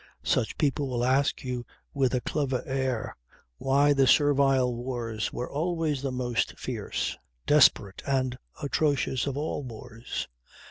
Such 0.23 0.57
people 0.57 0.89
will 0.89 1.05
ask 1.05 1.43
you 1.43 1.63
with 1.93 2.15
a 2.15 2.21
clever 2.21 2.63
air 2.65 3.15
why 3.59 3.93
the 3.93 4.07
servile 4.07 4.75
wars 4.75 5.31
were 5.31 5.47
always 5.47 6.01
the 6.01 6.11
most 6.11 6.57
fierce, 6.57 7.15
desperate 7.45 8.01
and 8.07 8.39
atrocious 8.63 9.27
of 9.27 9.37
all 9.37 9.61
wars. 9.61 10.27